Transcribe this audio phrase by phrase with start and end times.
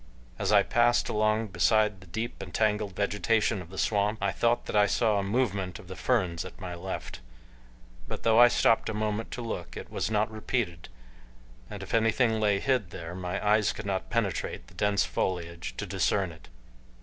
[0.39, 4.65] As I passed along beside the deep and tangled vegetation of the swamp I thought
[4.65, 7.19] that I saw a movement of the ferns at my left,
[8.07, 10.89] but though I stopped a moment to look it was not repeated,
[11.69, 15.85] and if anything lay hid there my eyes could not penetrate the dense foliage to
[15.85, 16.47] discern it.